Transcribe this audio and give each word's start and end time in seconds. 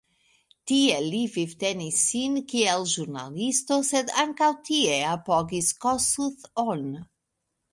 Tie 0.69 0.95
li 1.07 1.19
vivtenis 1.33 1.99
sin, 2.05 2.39
kiel 2.53 2.87
ĵurnalisto, 2.93 3.77
sed 3.91 4.09
ankaŭ 4.25 4.51
tie 4.71 4.97
apogis 5.11 5.71
Kossuth-on. 5.87 6.87